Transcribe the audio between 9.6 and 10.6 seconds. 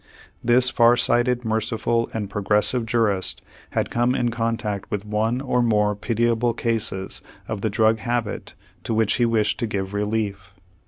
give relief.